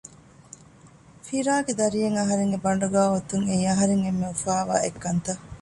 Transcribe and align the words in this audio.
ފިރާގެ 1.25 1.73
ދަރިއެއް 1.79 2.17
އަހަރެންގެ 2.19 2.57
ބަނޑުގައި 2.63 3.09
އޮތުން 3.11 3.45
އެއީ 3.49 3.63
އަހަރެން 3.71 4.03
އެންމެ 4.05 4.25
އުފާވާ 4.31 4.75
އެއްކަންތައް 4.83 5.41